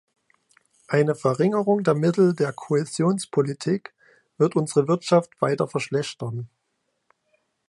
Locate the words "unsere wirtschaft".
4.55-5.39